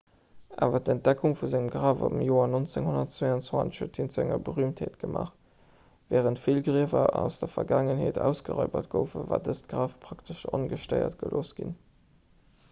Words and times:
awer 0.65 0.79
d'entdeckung 0.85 1.33
vu 1.41 1.47
sengem 1.49 1.67
graf 1.73 1.99
am 2.07 2.15
joer 2.27 2.47
1922 2.53 3.75
huet 3.81 3.99
hien 4.01 4.09
zu 4.15 4.23
enger 4.23 4.39
berüümtheet 4.47 4.97
gemaach 5.05 5.29
wärend 6.15 6.41
vill 6.47 6.59
griewer 6.71 7.05
aus 7.21 7.37
der 7.45 7.53
vergaangenheet 7.59 8.19
ausgeraibert 8.31 8.91
goufen 8.99 9.29
war 9.35 9.45
dëst 9.51 9.71
graf 9.77 9.97
praktesch 10.09 10.41
ongestéiert 10.59 11.23
gelooss 11.25 11.57
ginn 11.63 11.81